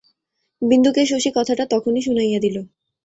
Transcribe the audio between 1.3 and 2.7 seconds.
কথাটা তখনি শুনাইয়া দিল।